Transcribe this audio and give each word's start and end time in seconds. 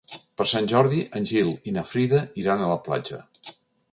Per 0.41 0.45
Sant 0.51 0.69
Jordi 0.71 1.01
en 1.19 1.27
Gil 1.33 1.51
i 1.71 1.75
na 1.77 1.85
Frida 1.91 2.21
iran 2.45 2.63
a 2.69 2.73
la 2.73 2.81
platja. 2.89 3.21